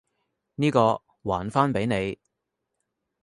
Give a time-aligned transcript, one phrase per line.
[0.55, 2.17] 呢個，還返畀你！